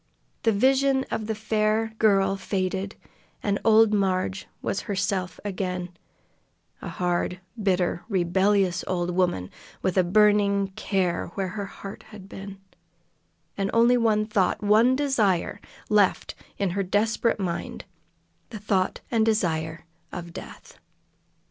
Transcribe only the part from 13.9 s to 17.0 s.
one thought, one desire, left in her